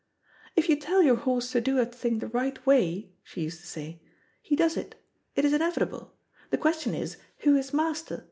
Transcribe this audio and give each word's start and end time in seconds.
"If 0.55 0.67
you 0.67 0.77
tell 0.77 1.03
your 1.03 1.15
horse 1.17 1.51
to 1.51 1.61
do 1.61 1.77
a 1.77 1.85
thing 1.85 2.17
the 2.17 2.27
right 2.29 2.65
way," 2.65 3.11
she 3.21 3.41
used 3.43 3.59
to 3.61 3.67
say, 3.67 4.01
"he 4.41 4.55
does 4.55 4.75
it. 4.75 4.95
It 5.35 5.45
is 5.45 5.53
inevitable. 5.53 6.15
The 6.49 6.57
question 6.57 6.95
is, 6.95 7.17
'Who 7.41 7.55
is 7.55 7.71
master?' 7.71 8.19